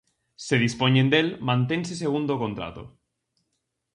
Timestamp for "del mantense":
1.13-1.93